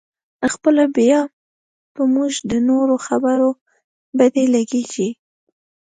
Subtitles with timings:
[0.53, 1.21] خپله بیا
[1.93, 3.49] په موږ د نورو خبرې
[4.17, 5.09] بدې لګېږي.